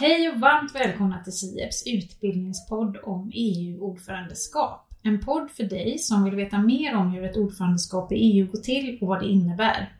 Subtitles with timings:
[0.00, 4.88] Hej och varmt välkomna till SIEPs utbildningspodd om EU-ordförandeskap.
[5.02, 8.58] En podd för dig som vill veta mer om hur ett ordförandeskap i EU går
[8.58, 9.92] till och vad det innebär.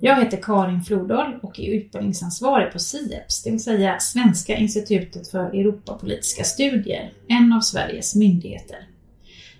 [0.00, 5.44] Jag heter Karin Flodahl och är utbildningsansvarig på SIEPS, det vill säga Svenska institutet för
[5.44, 8.88] Europapolitiska studier, en av Sveriges myndigheter.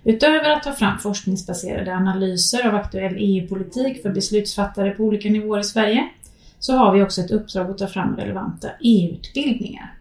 [0.03, 5.63] Utöver att ta fram forskningsbaserade analyser av aktuell EU-politik för beslutsfattare på olika nivåer i
[5.63, 6.09] Sverige
[6.63, 9.93] så har vi också ett uppdrag att ta fram relevanta EU-utbildningar.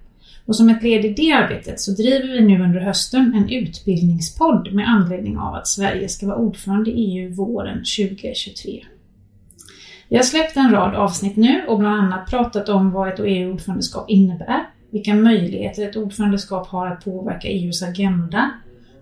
[0.46, 4.72] Och som ett led i det arbetet så driver vi nu under hösten en utbildningspodd
[4.72, 8.84] med anledning av att Sverige ska vara ordförande i EU våren 2023.
[10.08, 14.10] Vi har släppt en rad avsnitt nu och bland annat pratat om vad ett EU-ordförandeskap
[14.10, 18.50] innebär, vilka möjligheter ett ordförandeskap har att påverka EUs agenda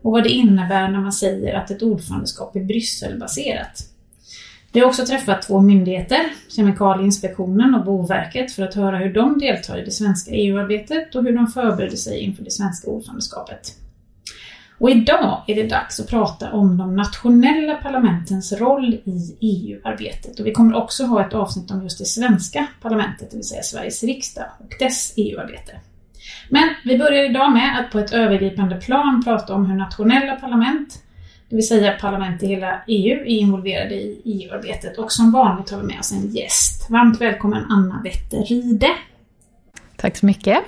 [0.02, 3.89] och vad det innebär när man säger att ett ordförandeskap är Brysselbaserat.
[4.72, 9.78] Vi har också träffat två myndigheter, Kemikalieinspektionen och Boverket, för att höra hur de deltar
[9.78, 13.76] i det svenska EU-arbetet och hur de förbereder sig inför det svenska ordförandeskapet.
[14.78, 20.40] Och idag är det dags att prata om de nationella parlamentens roll i EU-arbetet.
[20.40, 23.62] Och vi kommer också ha ett avsnitt om just det svenska parlamentet, det vill säga
[23.62, 25.72] Sveriges riksdag och dess EU-arbete.
[26.48, 31.02] Men vi börjar idag med att på ett övergripande plan prata om hur nationella parlament,
[31.50, 34.98] det vill säga parlament i hela EU, är involverade i EU-arbetet.
[34.98, 36.90] Och som vanligt har vi med oss en gäst.
[36.90, 38.90] Varmt välkommen Anna Wetteride.
[39.96, 40.58] Tack så mycket.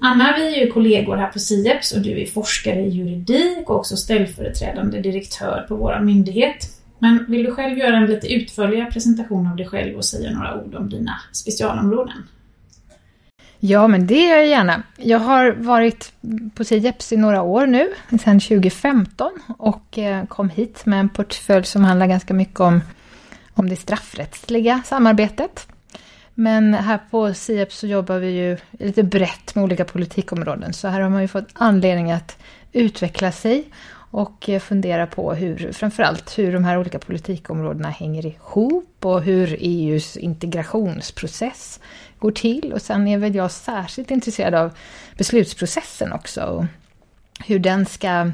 [0.00, 3.76] Anna, vi är ju kollegor här på SIEPS och du är forskare i juridik och
[3.76, 6.70] också ställföreträdande direktör på vår myndighet.
[6.98, 10.60] Men vill du själv göra en lite utförligare presentation av dig själv och säga några
[10.60, 12.22] ord om dina specialområden?
[13.60, 14.82] Ja, men det gör jag gärna.
[14.96, 16.12] Jag har varit
[16.54, 21.64] på SIEPS i några år nu, sedan 2015 och eh, kom hit med en portfölj
[21.64, 22.80] som handlar ganska mycket om,
[23.54, 25.66] om det straffrättsliga samarbetet.
[26.34, 31.00] Men här på SIEPS så jobbar vi ju lite brett med olika politikområden, så här
[31.00, 32.36] har man ju fått anledning att
[32.72, 33.64] utveckla sig
[34.10, 39.56] och eh, fundera på hur, framförallt hur de här olika politikområdena hänger ihop och hur
[39.60, 41.80] EUs integrationsprocess
[42.18, 42.72] går till.
[42.72, 44.72] Och sen är väl jag särskilt intresserad av
[45.16, 46.42] beslutsprocessen också.
[46.42, 46.64] Och
[47.46, 48.30] hur den ska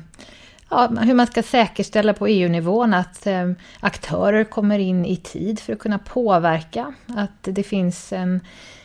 [0.70, 3.50] ja, hur man ska säkerställa på EU-nivån att eh,
[3.80, 6.94] aktörer kommer in i tid för att kunna påverka.
[7.06, 8.40] Att det finns en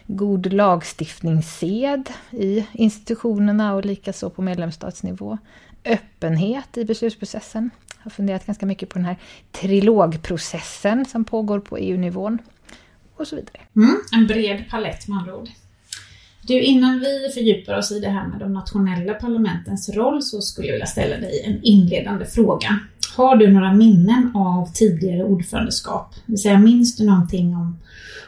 [0.08, 5.38] god lagstiftningssed i institutionerna och likaså på medlemsstatsnivå.
[5.86, 7.70] Öppenhet i beslutsprocessen.
[7.98, 9.18] Jag har funderat ganska mycket på den här
[9.52, 12.40] trilogprocessen som pågår på EU-nivån
[13.20, 13.62] och så vidare.
[13.76, 15.50] Mm, en bred palett med andra ord.
[16.42, 20.68] Du, innan vi fördjupar oss i det här med de nationella parlamentens roll så skulle
[20.68, 22.80] jag vilja ställa dig en inledande fråga.
[23.16, 26.16] Har du några minnen av tidigare ordförandeskap?
[26.16, 27.78] Det vill säga, minns du någonting om...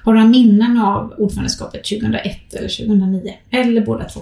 [0.03, 3.33] Har du några minnen av ordförandeskapet 2001 eller 2009?
[3.49, 4.21] Eller båda två?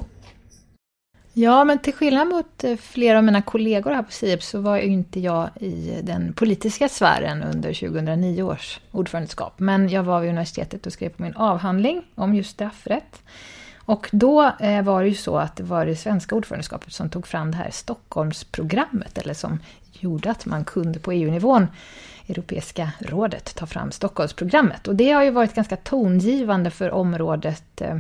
[1.39, 4.77] Ja, men till skillnad mot eh, flera av mina kollegor här på SIEP så var
[4.77, 9.53] ju inte jag i den politiska sfären under 2009 års ordförandeskap.
[9.57, 13.22] Men jag var vid universitetet och skrev på min avhandling om just straffrätt.
[13.75, 17.27] Och då eh, var det ju så att det var det svenska ordförandeskapet som tog
[17.27, 19.59] fram det här Stockholmsprogrammet, eller som
[19.91, 21.67] gjorde att man kunde på EU-nivån,
[22.27, 24.88] Europeiska rådet, ta fram Stockholmsprogrammet.
[24.88, 27.97] Och det har ju varit ganska tongivande för området eh,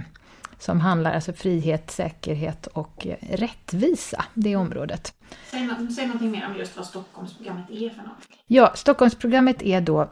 [0.59, 5.13] som handlar alltså frihet, säkerhet och rättvisa, det området.
[5.51, 8.27] Säg, säg någonting mer om just vad Stockholmsprogrammet är för något.
[8.47, 10.09] Ja, Stockholmsprogrammet är då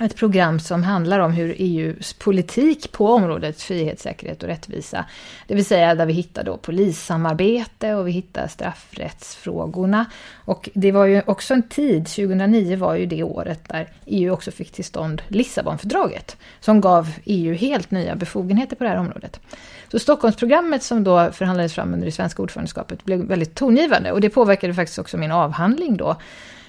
[0.00, 5.04] ett program som handlar om hur EUs politik på området frihet, säkerhet och rättvisa,
[5.46, 10.04] det vill säga där vi hittar då polissamarbete och vi hittar straffrättsfrågorna.
[10.44, 14.50] Och det var ju också en tid, 2009 var ju det året där EU också
[14.50, 19.40] fick till stånd Lissabonfördraget, som gav EU helt nya befogenheter på det här området.
[19.90, 24.30] Så Stockholmsprogrammet som då förhandlades fram under det svenska ordförandeskapet blev väldigt tongivande och det
[24.30, 26.16] påverkade faktiskt också min avhandling då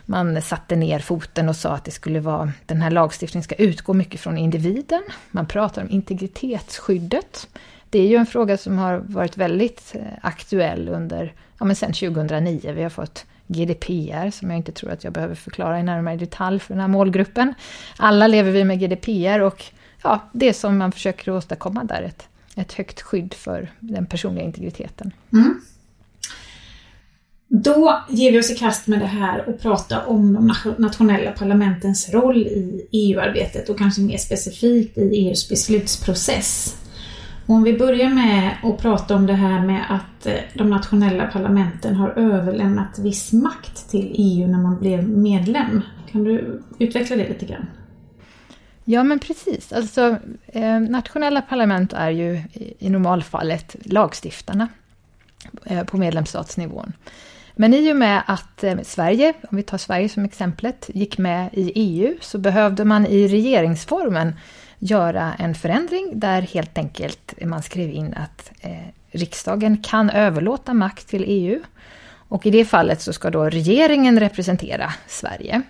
[0.06, 3.94] man satte ner foten och sa att det skulle vara, den här lagstiftningen ska utgå
[3.94, 5.04] mycket från individen.
[5.32, 7.48] Man pratar om integritetsskyddet.
[7.90, 11.94] Det är ju en fråga som har varit väldigt eh, aktuell under, ja men sen
[11.94, 12.72] 2009.
[12.76, 16.60] Vi har fått GDPR, som jag inte tror att jag behöver förklara i närmare detalj
[16.60, 17.54] för den här målgruppen.
[17.98, 19.64] Alla lever vi med GDPR och
[20.04, 25.12] ja, det som man försöker åstadkomma där, ett, ett högt skydd för den personliga integriteten.
[25.34, 25.62] Mm.
[27.66, 32.10] Då ger vi oss i kast med det här och pratar om de nationella parlamentens
[32.10, 36.78] roll i EU-arbetet och kanske mer specifikt i EUs beslutsprocess.
[37.46, 41.28] Och om vi börjar med att prata om det här med att eh, de nationella
[41.28, 45.82] parlamenten har överlämnat viss makt till EU när man blev medlem.
[46.12, 47.68] Kan du utveckla det lite grann?
[48.84, 49.74] Ja, men precis.
[49.74, 50.18] Alltså,
[50.48, 54.68] eh, nationella parlament är ju i, i normalfallet lagstiftarna
[55.66, 56.94] eh, på medlemsstatsnivån.
[57.56, 61.50] Men i och med att eh, Sverige, om vi tar Sverige som exemplet, gick med
[61.54, 64.36] i EU så behövde man i regeringsformen
[64.80, 68.72] göra en förändring där helt enkelt man skrev in att eh,
[69.12, 71.60] riksdagen kan överlåta makt till EU.
[72.28, 75.62] Och i det fallet så ska då regeringen representera Sverige.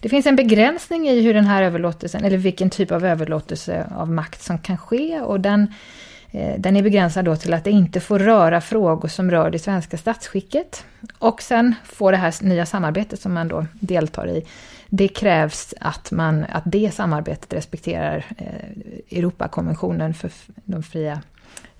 [0.00, 4.10] Det finns en begränsning i hur den här överlåtelsen, eller vilken typ av överlåtelse av
[4.10, 5.74] makt som kan ske och den,
[6.30, 9.58] Eh, den är begränsad då till att det inte får röra frågor som rör det
[9.58, 10.84] svenska statsskicket.
[11.18, 14.44] Och sen får det här nya samarbetet som man då deltar i,
[14.88, 20.30] det krävs att, man, att det samarbetet respekterar eh, Europakonventionen för
[20.64, 21.20] de fria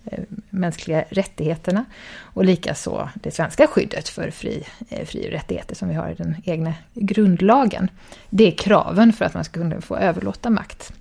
[0.04, 1.84] eh, mänskliga rättigheterna
[2.20, 4.64] och likaså det svenska skyddet för fri,
[5.04, 7.90] fri och rättigheter som vi har i den egna grundlagen.
[8.30, 10.92] Det är kraven för att man ska kunna få överlåta makt.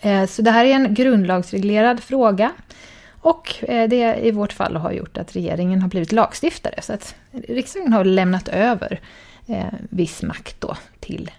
[0.00, 2.52] Eh, så det här är en grundlagsreglerad fråga.
[3.20, 6.82] Och eh, det i vårt fall har gjort att regeringen har blivit lagstiftare.
[6.82, 7.14] Så att
[7.48, 9.00] riksdagen har lämnat över
[9.46, 11.30] eh, viss makt då till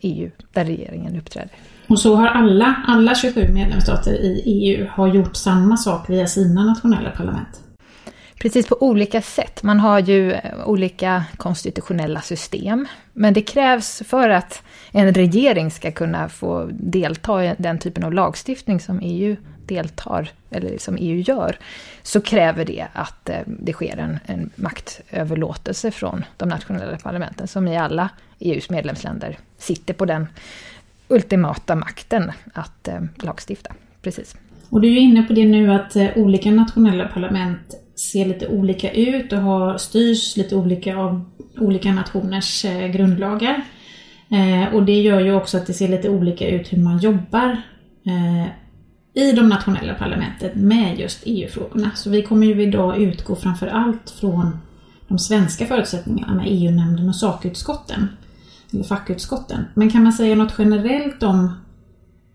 [0.00, 1.50] EU, där regeringen uppträder.
[1.86, 6.64] Och så har alla, alla 27 medlemsstater i EU har gjort samma sak via sina
[6.64, 7.60] nationella parlament.
[8.38, 9.62] Precis på olika sätt.
[9.62, 12.86] Man har ju eh, olika konstitutionella system.
[13.12, 14.62] Men det krävs för att
[14.92, 19.36] en regering ska kunna få delta i den typen av lagstiftning som EU
[19.66, 21.56] deltar, eller som EU gör,
[22.02, 27.68] så kräver det att eh, det sker en, en maktöverlåtelse från de nationella parlamenten, som
[27.68, 28.08] i alla
[28.38, 30.26] EUs medlemsländer sitter på den
[31.08, 33.74] ultimata makten att eh, lagstifta.
[34.02, 34.36] Precis.
[34.70, 38.92] Och du är inne på det nu att eh, olika nationella parlament ser lite olika
[38.92, 41.24] ut och har, styrs lite olika av
[41.58, 43.64] olika nationers eh, grundlagar.
[44.30, 47.62] Eh, och det gör ju också att det ser lite olika ut hur man jobbar
[48.06, 48.46] eh,
[49.14, 51.90] i de nationella parlamenten med just EU-frågorna.
[51.94, 54.58] Så vi kommer ju idag utgå framför allt från
[55.08, 58.08] de svenska förutsättningarna med EU-nämnden och sakutskotten
[58.72, 59.64] eller fackutskotten.
[59.74, 61.52] Men kan man säga något generellt om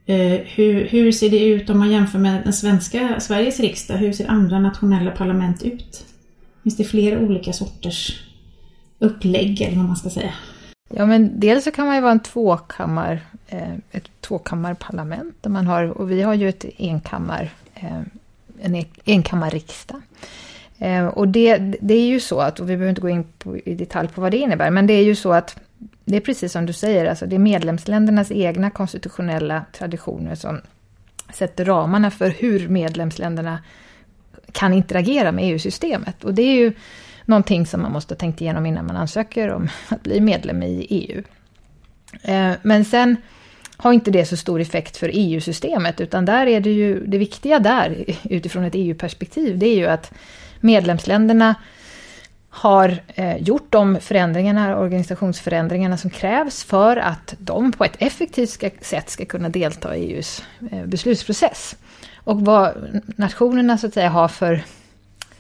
[0.05, 3.97] eh, hur, hur ser det ut om man jämför med den svenska, Sveriges riksdag?
[3.97, 6.05] Hur ser andra nationella parlament ut?
[6.63, 8.23] Finns det flera olika sorters
[8.99, 10.33] upplägg eller vad man ska säga?
[10.89, 15.35] Ja, men dels så kan man ju vara en tvåkammar, eh, ett tvåkammarparlament.
[15.41, 18.01] Där man har, och vi har ju ett enkammar, eh,
[18.61, 20.01] en enkammarriksdag.
[20.79, 23.57] Eh, och det, det är ju så att, och vi behöver inte gå in på,
[23.57, 25.59] i detalj på vad det innebär, men det är ju så att
[26.05, 30.61] det är precis som du säger, alltså det är medlemsländernas egna konstitutionella traditioner som
[31.33, 33.59] sätter ramarna för hur medlemsländerna
[34.51, 36.23] kan interagera med EU-systemet.
[36.23, 36.73] Och det är ju
[37.25, 40.87] någonting som man måste ha tänkt igenom innan man ansöker om att bli medlem i
[40.89, 41.23] EU.
[42.21, 43.17] Eh, men sen
[43.77, 47.59] har inte det så stor effekt för EU-systemet, utan där är det ju, det viktiga
[47.59, 50.13] där, utifrån ett EU-perspektiv, det är ju att
[50.59, 51.55] medlemsländerna
[52.55, 58.69] har eh, gjort de förändringarna, organisationsförändringarna som krävs för att de på ett effektivt ska,
[58.81, 61.75] sätt ska kunna delta i EUs eh, beslutsprocess.
[62.15, 64.63] Och vad nationerna så att säga har för,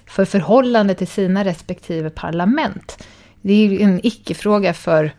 [0.05, 3.07] för förhållande till sina respektive parlament.
[3.41, 5.11] Det är ju en icke-fråga för,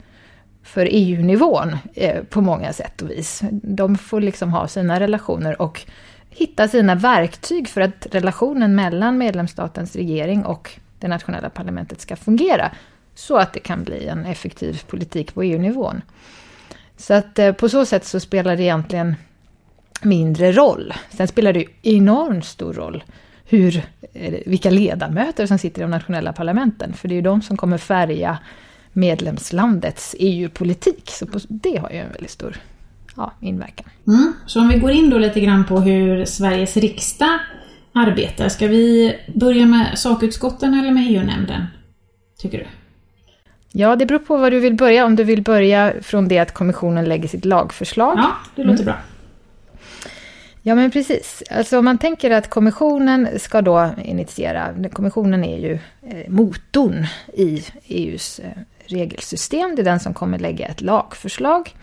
[0.62, 3.42] för EU-nivån eh, på många sätt och vis.
[3.50, 5.80] De får liksom ha sina relationer och
[6.30, 12.70] hitta sina verktyg för att relationen mellan medlemsstatens regering och det nationella parlamentet ska fungera.
[13.14, 16.02] Så att det kan bli en effektiv politik på EU-nivån.
[16.96, 19.14] Så att eh, på så sätt så spelar det egentligen
[20.02, 20.94] mindre roll.
[21.10, 23.04] Sen spelar det enormt stor roll
[23.44, 23.82] hur,
[24.12, 26.92] eh, vilka ledamöter som sitter i de nationella parlamenten.
[26.92, 28.38] För det är ju de som kommer färga
[28.92, 31.10] medlemslandets EU-politik.
[31.10, 32.56] Så det har ju en väldigt stor
[33.16, 33.86] ja, inverkan.
[34.06, 34.32] Mm.
[34.46, 37.38] Så om vi går in då lite grann på hur Sveriges riksdag
[37.94, 38.48] arbetar.
[38.48, 41.66] Ska vi börja med sakutskotten eller med EU-nämnden?
[42.38, 42.66] Tycker du?
[43.72, 45.04] Ja, det beror på vad du vill börja.
[45.04, 48.18] Om du vill börja från det att kommissionen lägger sitt lagförslag.
[48.18, 48.84] Ja, det låter mm.
[48.84, 48.96] bra.
[50.62, 51.42] Ja, men precis.
[51.50, 55.72] Alltså om man tänker att kommissionen ska då initiera, kommissionen är ju
[56.02, 58.50] eh, motorn i EUs eh,
[58.86, 59.76] regelsystem.
[59.76, 61.74] Det är den som kommer lägga ett lagförslag.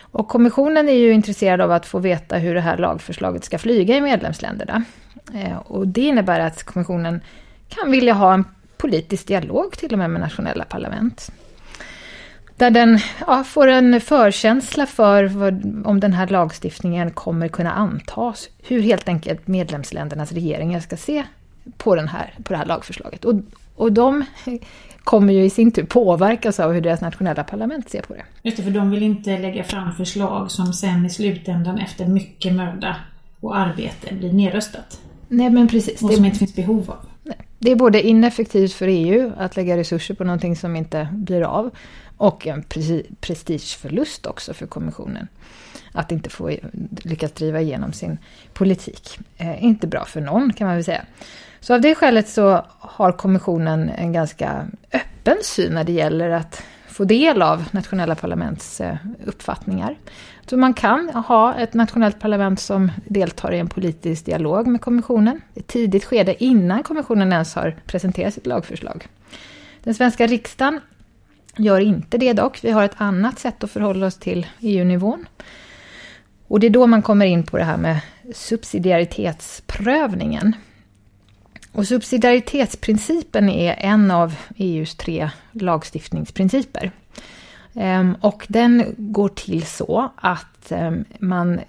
[0.00, 3.96] Och kommissionen är ju intresserad av att få veta hur det här lagförslaget ska flyga
[3.96, 4.84] i medlemsländerna.
[5.34, 7.20] Eh, och det innebär att kommissionen
[7.68, 8.44] kan vilja ha en
[8.76, 11.32] politisk dialog till och med med nationella parlament.
[12.56, 18.48] Där den ja, får en förkänsla för vad, om den här lagstiftningen kommer kunna antas.
[18.62, 21.24] Hur helt enkelt medlemsländernas regeringar ska se
[21.76, 23.24] på, den här, på det här lagförslaget.
[23.24, 23.34] Och,
[23.76, 24.24] Och de
[25.04, 28.22] kommer ju i sin tur påverkas av hur deras nationella parlament ser på det.
[28.42, 32.52] Just det, för de vill inte lägga fram förslag som sen i slutändan efter mycket
[32.52, 32.96] möda
[33.40, 35.00] och arbete blir nedröstat.
[35.28, 36.02] Nej men precis.
[36.02, 37.34] Och som det inte finns behov av.
[37.58, 41.70] Det är både ineffektivt för EU att lägga resurser på någonting som inte blir av
[42.16, 42.64] och en
[43.20, 45.28] prestigeförlust också för kommissionen.
[45.92, 46.56] Att inte få
[47.04, 48.18] lyckas driva igenom sin
[48.52, 49.18] politik.
[49.36, 51.04] Eh, inte bra för någon kan man väl säga.
[51.60, 56.62] Så av det skälet så har kommissionen en ganska öppen syn när det gäller att
[56.88, 59.96] få del av nationella parlaments eh, uppfattningar.
[60.50, 65.40] Så man kan ha ett nationellt parlament som deltar i en politisk dialog med kommissionen.
[65.54, 69.06] i Ett tidigt skede innan kommissionen ens har presenterat sitt lagförslag.
[69.82, 70.80] Den svenska riksdagen
[71.56, 72.64] gör inte det dock.
[72.64, 75.26] Vi har ett annat sätt att förhålla oss till EU-nivån.
[76.48, 78.00] Och det är då man kommer in på det här med
[78.34, 80.56] subsidiaritetsprövningen.
[81.72, 86.92] Och subsidiaritetsprincipen är en av EUs tre lagstiftningsprinciper.
[87.74, 91.60] Ehm, och den går till så att ehm, man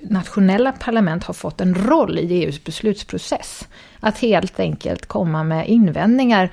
[0.00, 3.68] nationella parlament har fått en roll i EUs beslutsprocess.
[4.00, 6.50] Att helt enkelt komma med invändningar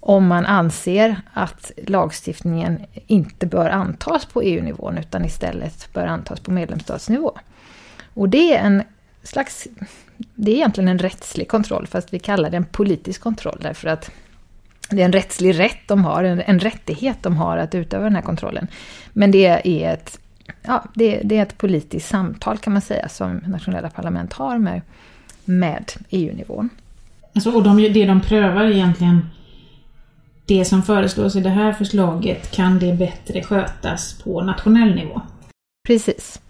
[0.00, 6.50] om man anser att lagstiftningen inte bör antas på EU-nivån utan istället bör antas på
[6.50, 7.38] medlemsstatsnivå.
[8.14, 8.82] Och det är en
[9.22, 9.68] slags,
[10.34, 14.10] det är egentligen en rättslig kontroll fast vi kallar det en politisk kontroll därför att
[14.96, 18.14] det är en rättslig rätt de har, en, en rättighet de har att utöva den
[18.14, 18.66] här kontrollen.
[19.12, 20.20] Men det är ett,
[20.62, 24.80] ja, det, det är ett politiskt samtal kan man säga som nationella parlament har med,
[25.44, 26.68] med EU-nivån.
[27.34, 29.26] Alltså, och de, det de prövar egentligen
[30.46, 35.20] det som föreslås i det här förslaget, kan det bättre skötas på nationell nivå?
[35.86, 36.40] Precis.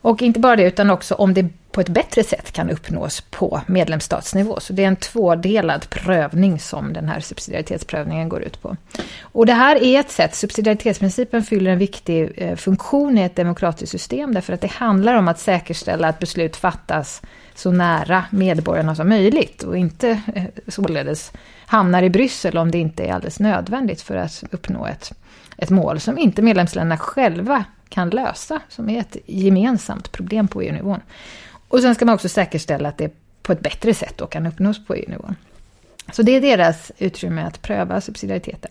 [0.00, 3.60] Och inte bara det, utan också om det på ett bättre sätt kan uppnås på
[3.66, 4.60] medlemsstatsnivå.
[4.60, 8.76] Så det är en tvådelad prövning som den här subsidiaritetsprövningen går ut på.
[9.20, 13.92] Och det här är ett sätt, subsidiaritetsprincipen fyller en viktig eh, funktion i ett demokratiskt
[13.92, 17.22] system, därför att det handlar om att säkerställa att beslut fattas
[17.54, 21.32] så nära medborgarna som möjligt och inte eh, således
[21.66, 25.12] hamnar i Bryssel om det inte är alldeles nödvändigt för att uppnå ett,
[25.56, 31.00] ett mål som inte medlemsländerna själva kan lösa, som är ett gemensamt problem på EU-nivån.
[31.68, 34.86] Och sen ska man också säkerställa att det på ett bättre sätt då kan uppnås
[34.86, 35.36] på EU-nivån.
[36.12, 38.70] Så det är deras utrymme att pröva subsidiariteten.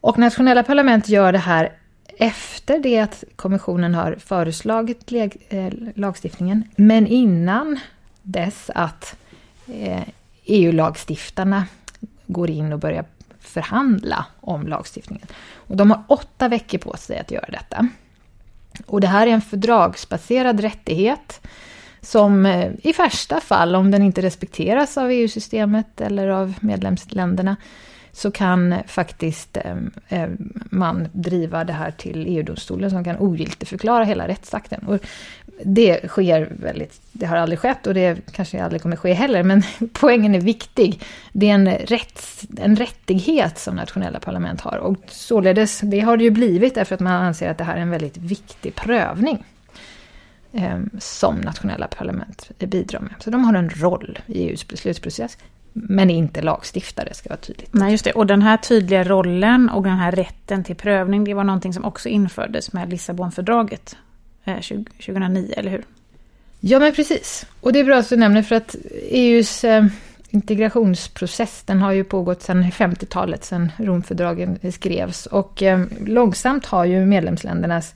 [0.00, 1.72] Och nationella parlament gör det här
[2.18, 5.12] efter det att kommissionen har föreslagit
[5.48, 7.80] eh, lagstiftningen, men innan
[8.22, 9.16] dess att
[9.66, 10.04] eh, e
[10.44, 11.66] EU-lagstiftarna
[12.26, 13.04] går in och börjar
[13.40, 15.26] förhandla om lagstiftningen.
[15.54, 17.88] Och de har åtta veckor på sig att göra detta.
[18.86, 21.40] Och det här är en fördragsbaserad rättighet
[22.00, 27.56] som eh, i värsta fall, om den inte respekteras av EU-systemet eller av medlemsländerna,
[28.12, 29.76] så kan eh, faktiskt eh,
[30.08, 30.28] eh,
[30.70, 34.80] man driva det här till EU-domstolen som kan ogiltigförklara hela rättsakten.
[34.86, 34.98] Och
[35.64, 39.62] det sker väldigt, det har aldrig skett och det kanske aldrig kommer ske heller, men
[39.92, 41.02] poängen är viktig.
[41.32, 46.24] Det är en, rätts, en rättighet som nationella parlament har och således, det har det
[46.24, 49.44] ju blivit därför att man anser att det här är en väldigt viktig prövning
[50.98, 53.14] som nationella parlament bidrar med.
[53.18, 55.38] Så de har en roll i EUs beslutsprocess.
[55.72, 57.74] Men inte lagstiftare, ska vara tydligt.
[57.74, 58.12] Nej, just det.
[58.12, 61.84] Och den här tydliga rollen och den här rätten till prövning, det var någonting som
[61.84, 63.96] också infördes med Lissabonfördraget
[64.44, 65.84] 2009, eh, eller hur?
[66.60, 67.46] Ja, men precis.
[67.60, 68.76] Och det är bra att du nämner, för att
[69.10, 69.84] EUs eh,
[70.30, 75.26] integrationsprocess, den har ju pågått sedan 50-talet, sedan Romfördragen skrevs.
[75.26, 77.94] Och eh, långsamt har ju medlemsländernas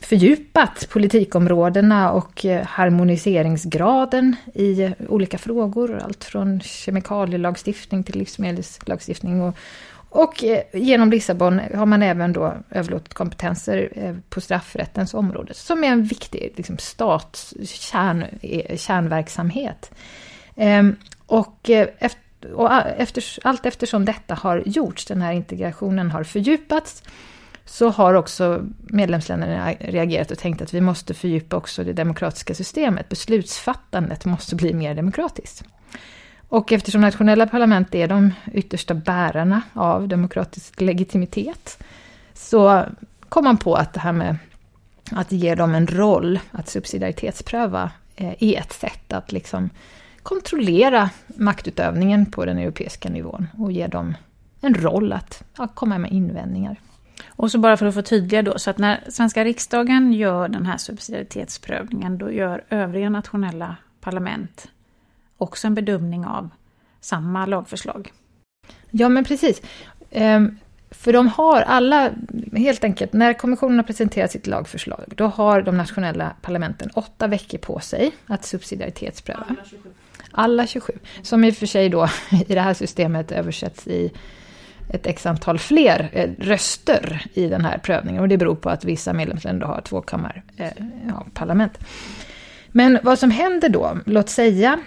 [0.00, 5.98] fördjupat politikområdena och eh, harmoniseringsgraden i olika frågor.
[6.04, 9.42] Allt från kemikalielagstiftning till livsmedelslagstiftning.
[9.42, 9.56] Och,
[10.10, 15.84] och eh, genom Lissabon har man även då överlåtit kompetenser eh, på straffrättens område, som
[15.84, 18.24] är en viktig liksom, stats kärn,
[18.76, 19.90] kärnverksamhet.
[20.56, 27.02] Ehm, och, efter, och efter, allt eftersom detta har gjorts, den här integrationen har fördjupats,
[27.66, 33.08] så har också medlemsländerna reagerat och tänkt att vi måste fördjupa också det demokratiska systemet.
[33.08, 35.64] Beslutsfattandet måste bli mer demokratiskt.
[36.48, 41.78] Och eftersom nationella parlament är de yttersta bärarna av demokratisk legitimitet
[42.34, 42.84] så
[43.28, 44.36] kom man på att det här med
[45.10, 49.70] att ge dem en roll, att subsidiaritetspröva, eh, är ett sätt att liksom
[50.22, 54.14] kontrollera maktutövningen på den europeiska nivån och ge dem
[54.60, 56.76] en roll att ja, komma med invändningar.
[57.26, 60.66] Och så bara för att få tydliga då, så att när svenska riksdagen gör den
[60.66, 64.68] här subsidiaritetsprövningen, då gör övriga nationella parlament
[65.36, 66.48] också en bedömning av
[67.00, 68.12] samma lagförslag.
[68.90, 69.62] Ja, men precis.
[70.10, 70.58] Ehm,
[70.90, 72.10] för de har alla,
[72.52, 77.58] helt enkelt, när kommissionen har presenterat sitt lagförslag, då har de nationella parlamenten åtta veckor
[77.58, 79.44] på sig att subsidiaritetspröva.
[79.48, 79.90] Alla 27.
[80.30, 80.92] Alla 27.
[81.22, 82.08] Som i och för sig då
[82.48, 84.12] i det här systemet översätts i
[84.88, 88.22] ett x antal fler eh, röster i den här prövningen.
[88.22, 91.78] Och det beror på att vissa medlemsländer har tvåkammarparlament.
[91.80, 91.86] Eh,
[92.72, 94.78] Men vad som händer då, låt säga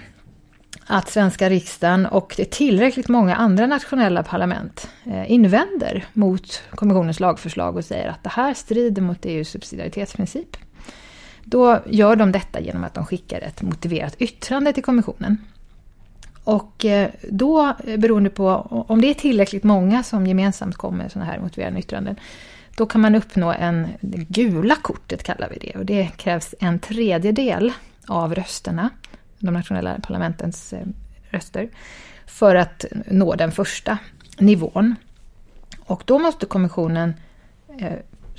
[0.86, 7.86] att svenska riksdagen och tillräckligt många andra nationella parlament eh, invänder mot kommissionens lagförslag och
[7.86, 10.58] säger att det här strider mot EUs subsidiaritetsprincip.
[11.44, 15.38] Då gör de detta genom att de skickar ett motiverat yttrande till kommissionen.
[16.44, 18.48] Och eh, då, eh, beroende på
[18.88, 22.16] om det är tillräckligt många som gemensamt kommer med sådana här motiverande yttranden,
[22.76, 25.80] då kan man uppnå en, det gula kortet kallar vi det.
[25.80, 27.74] Och det krävs en tredjedel
[28.08, 28.90] av rösterna,
[29.40, 30.86] de nationella parlamentens eh,
[31.30, 31.70] röster,
[32.26, 33.98] för att nå den första
[34.38, 34.96] nivån.
[35.80, 37.14] Och då måste kommissionen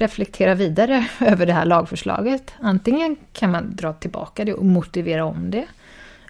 [0.00, 2.52] reflektera vidare över det här lagförslaget.
[2.61, 5.66] Antingen kan man dra tillbaka det och motivera om det.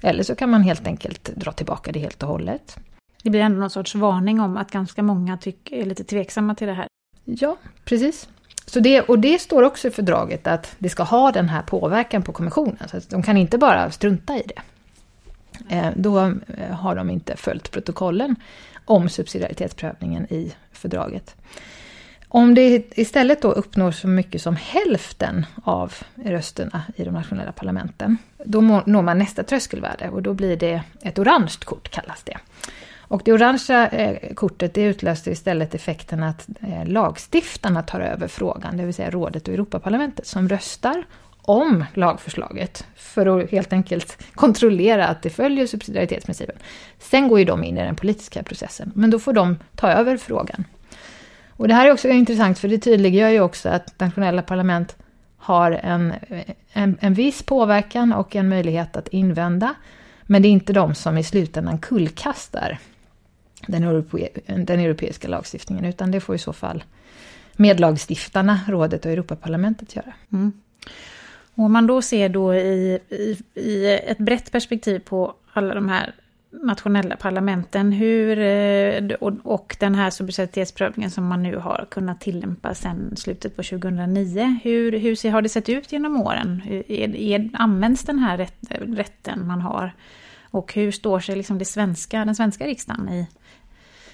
[0.03, 2.79] Eller så kan man helt enkelt dra tillbaka det helt och hållet.
[3.23, 6.67] Det blir ändå någon sorts varning om att ganska många tycker, är lite tveksamma till
[6.67, 6.87] det här.
[7.25, 8.29] Ja, precis.
[8.67, 12.23] Så det, och det står också i fördraget att det ska ha den här påverkan
[12.23, 12.89] på kommissionen.
[12.89, 14.63] Så de kan inte bara strunta i det.
[15.77, 18.37] Eh, då eh, har de inte följt protokollen
[18.85, 21.37] om subsidiaritetsprövningen i fördraget.
[22.33, 25.95] Om det istället då uppnår så mycket som hälften av
[26.25, 31.19] rösterna i de nationella parlamenten, då når man nästa tröskelvärde och då blir det ett
[31.19, 32.37] orange kort kallas det.
[32.99, 38.77] Och det orangea eh, kortet det utlöser istället effekten att eh, lagstiftarna tar över frågan,
[38.77, 41.05] det vill säga rådet och Europaparlamentet som röstar
[41.43, 46.57] om lagförslaget för att helt enkelt kontrollera att det följer subsidiaritetsprincipen.
[46.99, 50.17] Sen går ju de in i den politiska processen, men då får de ta över
[50.17, 50.65] frågan.
[51.61, 54.97] Och det här är också intressant för det tydliggör ju också att nationella parlament
[55.37, 56.15] har en,
[56.73, 59.75] en, en viss påverkan och en möjlighet att invända.
[60.23, 62.79] Men det är inte de som i slutändan kullkastar
[63.67, 66.85] den, europe, den europeiska lagstiftningen, utan det får i så fall
[67.57, 70.13] medlagstiftarna, rådet och Europaparlamentet göra.
[70.33, 70.53] Mm.
[71.55, 75.89] Och om man då ser då i, i, i ett brett perspektiv på alla de
[75.89, 76.15] här
[76.53, 83.17] nationella parlamenten hur, eh, och den här subsidiaritetsprövningen som man nu har kunnat tillämpa sedan
[83.17, 84.59] slutet på 2009.
[84.63, 86.63] Hur, hur har det sett ut genom åren?
[86.89, 89.93] Är, är, används den här rätt, rätten man har?
[90.51, 93.27] Och hur står sig liksom det svenska, den svenska riksdagen i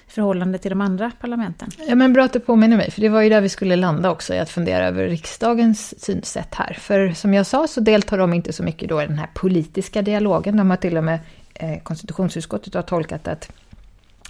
[0.07, 1.69] förhållande till de andra parlamenten?
[1.87, 4.11] Ja, men bra att du påminner mig, för det var ju där vi skulle landa
[4.11, 6.73] också, i att fundera över riksdagens synsätt här.
[6.73, 10.01] För som jag sa så deltar de inte så mycket då i den här politiska
[10.01, 10.57] dialogen.
[10.57, 11.19] De har till och med
[11.59, 13.51] Eh, konstitutionsutskottet har tolkat att,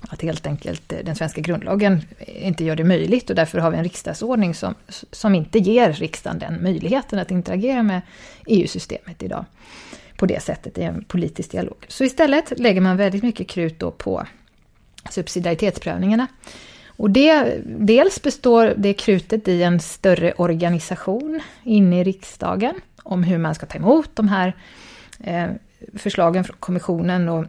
[0.09, 3.77] att helt enkelt eh, den svenska grundlagen inte gör det möjligt och därför har vi
[3.77, 4.75] en riksdagsordning som,
[5.11, 8.01] som inte ger riksdagen den möjligheten att interagera med
[8.45, 9.45] EU-systemet idag
[10.17, 11.85] på det sättet i en politisk dialog.
[11.87, 14.27] Så istället lägger man väldigt mycket krut då på
[15.09, 16.27] subsidiaritetsprövningarna.
[16.85, 23.37] Och det, dels består det krutet i en större organisation inne i riksdagen om hur
[23.37, 24.55] man ska ta emot de här
[25.19, 25.49] eh,
[25.95, 27.45] förslagen från kommissionen och,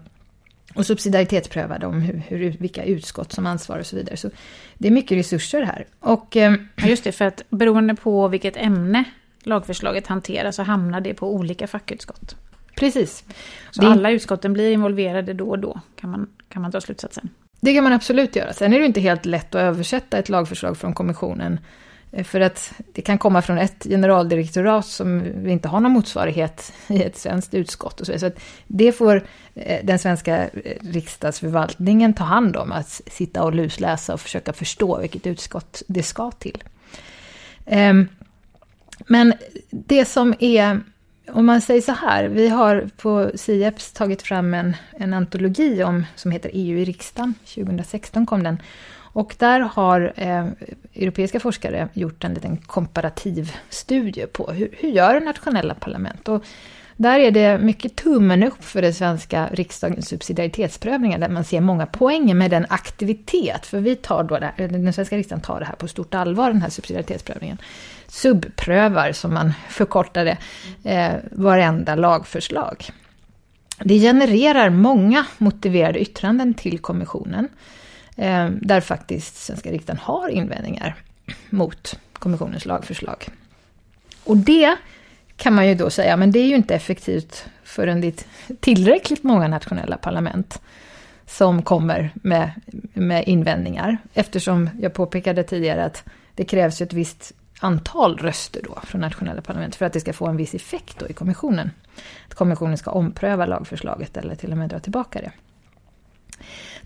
[0.74, 4.16] och subsidiaritetspröva dem, hur, hur, vilka utskott som ansvarar och så vidare.
[4.16, 4.30] Så
[4.78, 5.86] det är mycket resurser här.
[6.00, 9.04] Och, eh, Just det, för att beroende på vilket ämne
[9.42, 12.36] lagförslaget hanterar så hamnar det på olika fackutskott.
[12.76, 13.24] Precis.
[13.70, 13.88] Så det...
[13.88, 17.28] alla utskotten blir involverade då och då, kan man, kan man dra slutsatsen.
[17.60, 18.52] Det kan man absolut göra.
[18.52, 21.60] Sen är det inte helt lätt att översätta ett lagförslag från kommissionen
[22.12, 26.72] Eh, för att det kan komma från ett generaldirektorat som vi inte har någon motsvarighet
[26.88, 28.00] i ett svenskt utskott.
[28.00, 29.22] Och så, så att det får
[29.54, 34.98] eh, den svenska eh, riksdagsförvaltningen ta hand om, att sitta och lusläsa och försöka förstå
[35.00, 36.64] vilket utskott det ska till.
[37.66, 38.08] Ehm,
[39.06, 39.34] men
[39.70, 40.80] det som är,
[41.28, 46.04] om man säger så här, vi har på SIEPS tagit fram en, en antologi om,
[46.14, 48.58] som heter EU i riksdagen, 2016 kom den.
[49.18, 50.46] Och där har eh,
[50.94, 56.28] europeiska forskare gjort en liten komparativ studie på hur, hur gör nationella parlament?
[56.28, 56.44] Och
[56.96, 61.86] där är det mycket tummen upp för den svenska riksdagens subsidiaritetsprövningar, där man ser många
[61.86, 65.66] poänger med den aktivitet, för vi tar då det, här, den svenska riksdagen tar det
[65.66, 67.58] här på stort allvar, den här subsidiaritetsprövningen.
[68.06, 70.38] Subprövar, som man förkortar det,
[70.90, 72.84] eh, varenda lagförslag.
[73.78, 77.48] Det genererar många motiverade yttranden till kommissionen.
[78.18, 80.94] Eh, där faktiskt svenska riksdagen har invändningar
[81.50, 83.28] mot kommissionens lagförslag.
[84.24, 84.76] Och det
[85.36, 88.14] kan man ju då säga, men det är ju inte effektivt förrän det är
[88.60, 90.60] tillräckligt många nationella parlament
[91.26, 92.50] som kommer med,
[92.92, 93.98] med invändningar.
[94.14, 96.04] Eftersom jag påpekade tidigare att
[96.34, 100.26] det krävs ett visst antal röster då från nationella parlament för att det ska få
[100.26, 101.70] en viss effekt då i kommissionen.
[102.28, 105.32] Att kommissionen ska ompröva lagförslaget eller till och med dra tillbaka det.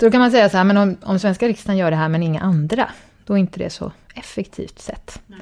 [0.02, 2.08] Så då kan man säga så här, men om, om svenska riksdagen gör det här
[2.08, 2.90] men inga andra,
[3.24, 5.22] då är inte det så effektivt sett.
[5.26, 5.40] Nej.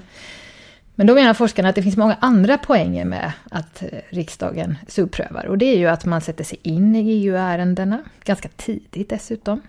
[0.94, 5.46] Men då menar forskarna att det finns många andra poänger med att eh, riksdagen subprövar.
[5.46, 9.60] Och det är ju att man sätter sig in i EU-ärendena, ganska tidigt dessutom.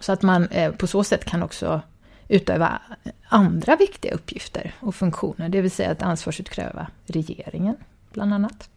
[0.00, 1.82] Så att man eh, på så sätt kan också
[2.28, 2.80] utöva
[3.28, 7.76] andra viktiga uppgifter och funktioner, det vill säga att ansvarsutkräva regeringen,
[8.12, 8.68] bland annat.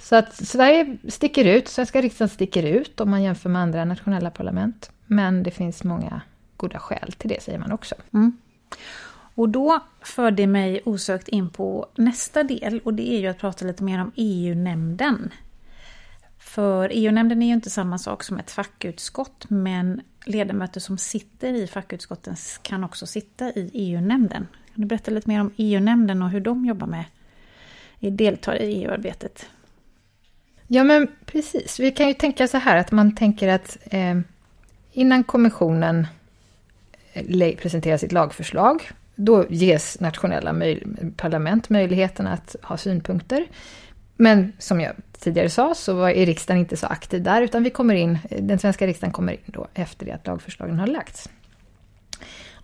[0.00, 4.30] Så att Sverige sticker ut, svenska riksdagen sticker ut om man jämför med andra nationella
[4.30, 4.90] parlament.
[5.06, 6.20] Men det finns många
[6.56, 7.94] goda skäl till det, säger man också.
[8.14, 8.38] Mm.
[9.34, 13.38] Och då för det mig osökt in på nästa del och det är ju att
[13.38, 15.32] prata lite mer om EU-nämnden.
[16.38, 21.66] För EU-nämnden är ju inte samma sak som ett fackutskott men ledamöter som sitter i
[21.66, 24.46] fackutskotten kan också sitta i EU-nämnden.
[24.74, 27.04] Kan du berätta lite mer om EU-nämnden och hur de jobbar med,
[27.98, 29.46] deltar i EU-arbetet?
[30.72, 34.18] Ja men precis, vi kan ju tänka så här att man tänker att eh,
[34.92, 36.06] innan kommissionen
[37.12, 40.82] eh, presenterar sitt lagförslag då ges nationella möj
[41.16, 43.46] parlament möjligheten att ha synpunkter.
[44.16, 47.94] Men som jag tidigare sa så var riksdagen inte så aktiv där utan vi kommer
[47.94, 51.28] in, den svenska riksdagen kommer in då efter det att lagförslagen har lagts.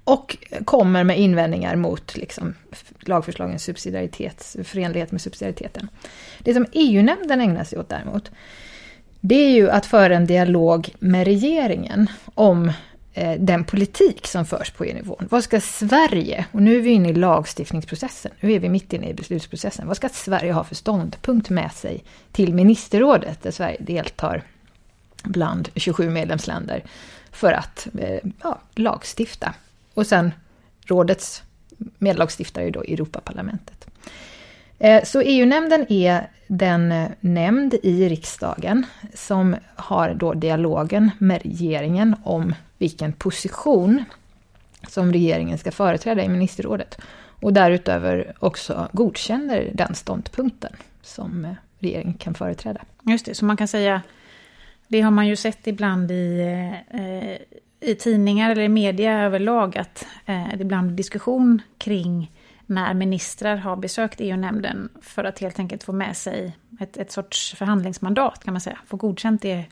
[0.07, 2.55] Och kommer med invändningar mot liksom,
[3.01, 5.88] lagförslagens subsidiaritets, förenlighet med subsidiariteten.
[6.38, 8.31] Det som EU-nämnden ägnar sig åt däremot,
[9.21, 12.73] det är ju att föra en dialog med regeringen om
[13.14, 15.29] eh, den politik som förs på EU-nivån.
[15.31, 19.09] Vad ska Sverige, och nu är vi inne i lagstiftningsprocessen, nu är vi mitt inne
[19.09, 24.42] i beslutsprocessen, vad ska Sverige ha för ståndpunkt med sig till ministerrådet, där Sverige deltar
[25.25, 26.85] bland 27 medlemsländer,
[27.31, 29.55] för att eh, ja, lagstifta.
[29.96, 30.32] Och sen
[30.87, 31.42] rådets
[31.98, 33.87] medlagstiftare är då Europaparlamentet.
[34.78, 42.16] Eh, så EU-nämnden är den eh, nämnd i riksdagen som har då dialogen med regeringen
[42.24, 44.04] om vilken position
[44.88, 46.98] som regeringen ska företräda i ministerrådet.
[47.40, 52.80] Och därutöver också godkänner den ståndpunkten som eh, regeringen kan företräda.
[53.02, 54.02] Just det, så man kan säga,
[54.88, 56.40] det har man ju sett ibland i,
[56.90, 62.31] eh, i tidningar eller i media överlag, att eh, det ibland diskussion kring
[62.67, 67.55] när ministrar har besökt EU-nämnden för att helt enkelt få med sig ett, ett sorts
[67.55, 69.65] förhandlingsmandat kan man säga, få godkänt det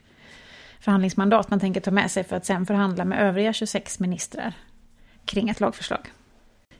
[0.79, 4.53] förhandlingsmandat man tänker ta med sig för att sen förhandla med övriga 26 ministrar
[5.25, 6.11] kring ett lagförslag.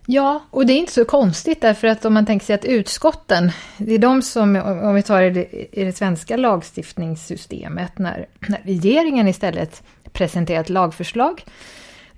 [0.08, 3.52] Ja, och det är inte så konstigt därför att om man tänker sig att utskotten,
[3.78, 9.28] det är de som, om vi tar det i det svenska lagstiftningssystemet, när, när regeringen
[9.28, 9.84] istället
[10.16, 11.46] presentera ett lagförslag,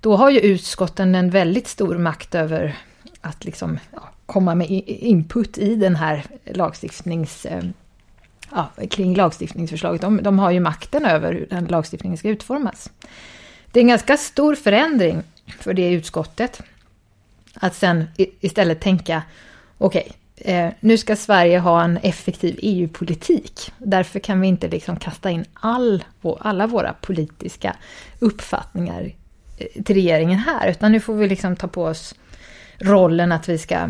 [0.02, 2.78] då har ju utskotten en väldigt stor makt över
[3.22, 7.64] att liksom ja, komma med input i den här lagstiftnings eh,
[8.52, 10.02] ja, kring lagstiftningsförslaget.
[10.02, 12.90] De, de har ju makten över hur den lagstiftningen ska utformas.
[13.72, 15.24] Det är en ganska stor förändring
[15.60, 16.62] för det utskottet.
[17.54, 19.24] Att sen istället tänka,
[19.78, 23.72] okej, okay, eh, nu ska Sverige ha en effektiv EU-politik.
[23.78, 26.04] Därför kan vi inte liksom kasta in all,
[26.40, 27.76] alla våra politiska
[28.20, 29.12] uppfattningar
[29.58, 32.16] eh, till regeringen här, utan nu får vi liksom ta på oss
[32.80, 33.90] rollen att vi ska,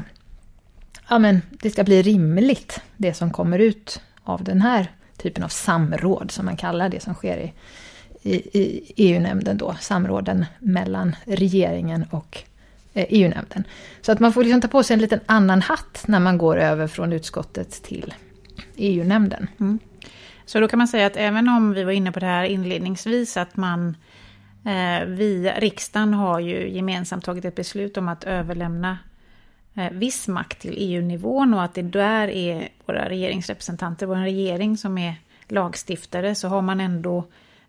[1.10, 5.48] ja men det ska bli rimligt, det som kommer ut av den här typen av
[5.48, 7.54] samråd som man kallar det som sker i,
[8.22, 12.44] i, i EU-nämnden då, samråden mellan regeringen och
[12.98, 13.64] Eh, e EU-nämnden.
[14.02, 16.58] Så att man får liksom ta på sig en liten annan hatt när man går
[16.58, 18.14] över från utskottet till
[18.76, 19.48] EU-nämnden.
[19.60, 19.80] Mm.
[20.46, 23.38] Så då kan man säga att även om vi var inne på det här inledningsvis
[23.38, 23.98] att man
[24.66, 28.98] eh, vi, riksdagen har ju gemensamt tagit ett beslut om att överlämna
[29.78, 34.98] Eh, viss makt till EU-nivån och att det där är våra regeringsrepresentanter, vår regering som
[34.98, 35.16] är
[35.48, 37.18] lagstiftare, så har man ändå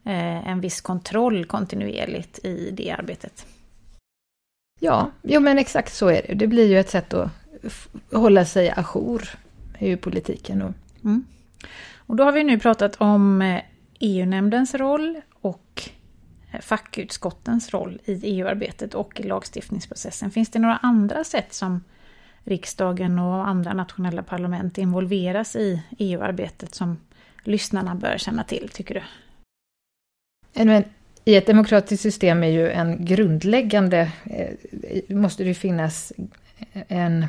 [0.05, 3.47] eh, en viss kontroll kontinuerligt i det arbetet.
[4.79, 6.35] Ja, jo men exakt så är det.
[6.35, 7.31] Det blir ju ett sätt att
[8.12, 9.29] hålla sig ajour
[9.79, 10.62] i politiken.
[10.62, 10.73] Och...
[11.05, 11.25] Mm.
[11.97, 13.43] och då har vi nu pratat om
[14.01, 15.91] EU-nämndens eh, e roll och
[16.62, 20.31] fackutskottens roll i EU-arbetet och i lagstiftningsprocessen.
[20.31, 21.85] Finns det några andra sätt som
[22.45, 26.97] riksdagen och andra nationella parlament involveras i EU-arbetet som
[27.45, 29.03] lyssnarna bör känna till, tycker du?
[31.29, 36.12] I ett demokratiskt system är ju en grundläggande, eh, måste det finnas
[36.73, 37.27] en,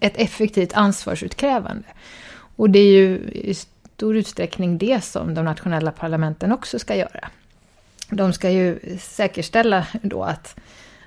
[0.00, 1.88] ett effektivt ansvarsutkrävande.
[2.56, 7.28] Och det är ju i stor utsträckning det som de nationella parlamenten också ska göra.
[8.10, 10.60] De ska ju säkerställa då att,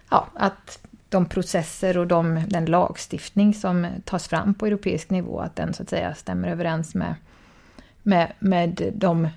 [0.10, 5.56] ja, att de processer och de, den lagstiftning som tas fram på europeisk nivå, att
[5.56, 7.16] den så att säga stämmer överens med,
[8.04, 9.28] med, med de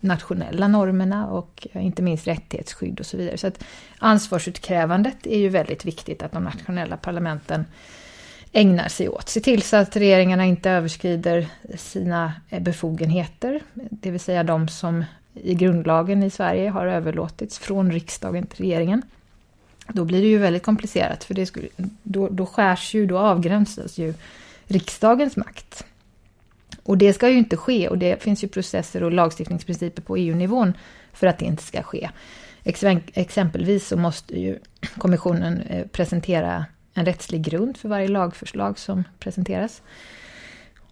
[0.00, 3.38] nationella normerna och eh, inte minst rättighetsskydd och så vidare.
[3.38, 3.64] Så att
[3.98, 7.64] ansvarsutkrävandet är ju väldigt viktigt att de nationella parlamenten
[8.52, 9.28] ägnar sig åt.
[9.28, 15.04] Se till så att regeringarna inte överskrider sina eh, befogenheter, det vill säga de som
[15.34, 19.02] i grundlagen i Sverige har överlåtits från riksdagen till regeringen.
[19.88, 21.68] Då blir det ju väldigt komplicerat, för det skulle,
[22.02, 24.14] då, då skärs ju, då avgränsas ju
[24.66, 25.84] riksdagens makt.
[26.82, 30.72] Och det ska ju inte ske och det finns ju processer och lagstiftningsprinciper på EU-nivån
[31.12, 32.10] för att det inte ska ske.
[33.14, 34.58] Exempelvis så måste ju
[34.98, 39.82] kommissionen eh, presentera en rättslig grund för varje lagförslag som presenteras.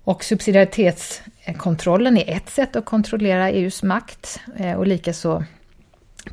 [0.04, 5.44] Och subsidiaritetskontrollen är ett sätt att kontrollera EUs makt eh, och likaså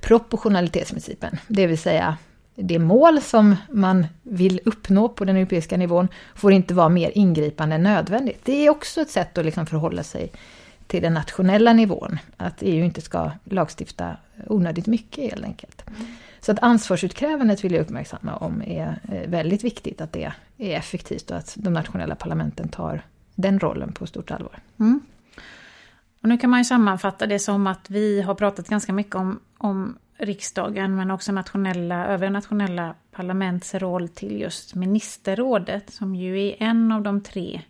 [0.01, 2.17] proportionalitetsprincipen, det vill säga
[2.59, 7.75] det mål som man vill uppnå på den europeiska nivån får inte vara mer ingripande
[7.75, 8.39] än nödvändigt.
[8.43, 10.31] Det är också ett sätt att liksom förhålla sig
[10.87, 14.17] till den nationella nivån, att EU inte ska lagstifta
[14.47, 15.83] onödigt mycket helt enkelt.
[16.39, 21.31] Så att ansvarsutkrävandet vill jag uppmärksamma om är eh, väldigt viktigt, att det är effektivt
[21.31, 23.01] och att de nationella parlamenten tar
[23.35, 24.59] den rollen på stort allvar.
[24.79, 25.01] Mm.
[26.21, 29.39] Och nu kan man ju sammanfatta det som att vi har pratat ganska mycket om,
[29.57, 36.55] om riksdagen men också nationella, övriga nationella parlaments roll till just ministerrådet som ju är
[36.59, 37.61] en av de tre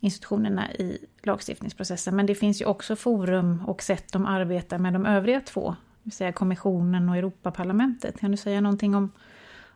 [0.00, 2.16] institutionerna i lagstiftningsprocessen.
[2.16, 5.76] Men det finns ju också forum och sätt de arbetar med de övriga två, det
[6.02, 8.20] vill säga kommissionen och Europaparlamentet.
[8.20, 9.12] Kan du säga någonting om,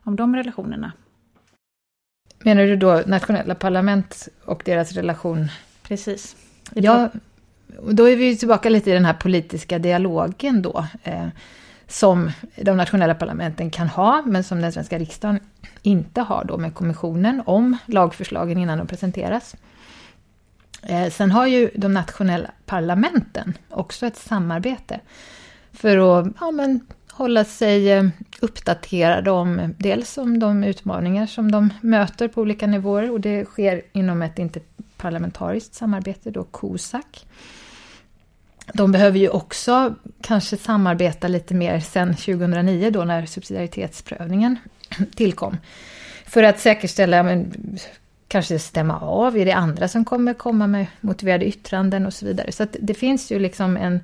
[0.03, 0.91] om de relationerna?
[2.43, 5.47] Menar du då nationella parlament och deras relation?
[5.83, 6.35] Precis.
[6.73, 7.09] Ja,
[7.91, 10.85] då är vi tillbaka lite i den här politiska dialogen då.
[11.87, 15.39] Som de nationella parlamenten kan ha, men som den svenska riksdagen
[15.81, 19.55] inte har då med kommissionen om lagförslagen innan de presenteras.
[20.83, 24.99] Eh, sen har ju de nationella parlamenten också ett samarbete
[25.71, 28.05] för att ja, men, hålla sig eh,
[28.41, 33.81] uppdaterade om dels om de utmaningar som de möter på olika nivåer och det sker
[33.91, 37.25] inom ett interparlamentariskt samarbete, då COSAC.
[38.73, 44.57] De behöver ju också kanske samarbeta lite mer sen 2009 då när subsidiaritetsprövningen
[45.15, 45.57] tillkom.
[46.25, 47.53] För att säkerställa, men,
[48.27, 52.51] kanske stämma av, är det andra som kommer komma med motiverade yttranden och så vidare.
[52.51, 53.99] Så att det finns ju liksom en,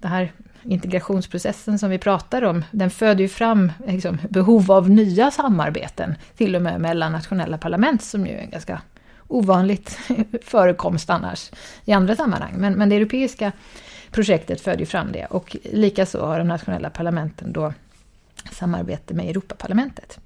[0.00, 0.32] det här
[0.62, 6.56] integrationsprocessen som vi pratar om, den föder ju fram liksom, behov av nya samarbeten, till
[6.56, 8.80] och med mellan nationella parlament, som ju är en ganska
[9.28, 9.98] ovanligt
[10.42, 11.50] förekomst annars
[11.84, 12.54] i andra sammanhang.
[12.56, 13.52] Men, men det europeiska
[14.10, 15.26] projektet föder ju fram det.
[15.26, 17.72] Och likaså har de nationella parlamenten då
[18.52, 20.18] samarbete med Europaparlamentet.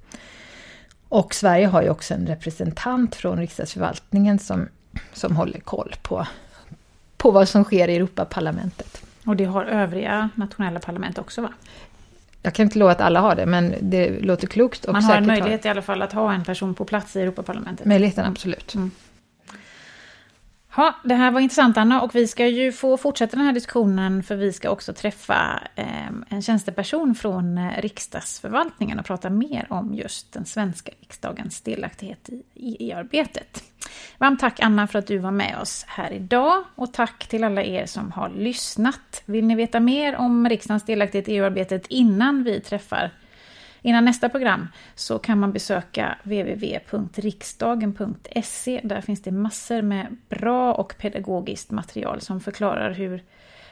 [1.08, 4.68] Och Sverige har ju också en representant från riksdagsförvaltningen som,
[5.12, 6.26] som håller koll på,
[7.16, 9.02] på vad som sker i Europaparlamentet.
[9.26, 11.52] Och det har övriga nationella parlament också va?
[12.42, 14.85] Jag kan inte lova att alla har det, men det låter klokt.
[14.85, 15.68] Och Man har en möjlighet har...
[15.68, 17.87] i alla fall att ha en person på plats i Europaparlamentet.
[17.87, 18.74] Möjligheten, absolut.
[18.74, 18.90] Mm.
[20.76, 24.22] Ja, det här var intressant Anna och vi ska ju få fortsätta den här diskussionen
[24.22, 29.94] för vi ska också träffa eh, en tjänsteperson från eh, riksdagsförvaltningen och prata mer om
[29.94, 33.62] just den svenska riksdagens delaktighet i EU-arbetet.
[34.18, 37.62] Varmt tack Anna för att du var med oss här idag och tack till alla
[37.62, 39.22] er som har lyssnat.
[39.24, 43.11] Vill ni veta mer om riksdagens delaktighet i EU-arbetet innan vi träffar
[43.82, 48.80] Innan nästa program så kan man besöka www.riksdagen.se.
[48.84, 53.22] Där finns det massor med bra och pedagogiskt material som förklarar hur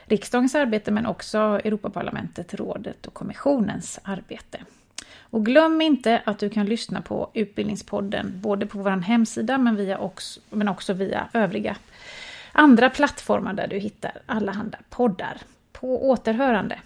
[0.05, 4.59] riksdagens arbete men också Europaparlamentet, rådet och kommissionens arbete.
[5.31, 9.97] Och glöm inte att du kan lyssna på Utbildningspodden både på vår hemsida men, via
[9.97, 11.75] också, men också via övriga
[12.51, 15.37] andra plattformar där du hittar allehanda poddar.
[15.71, 16.79] På återhörande!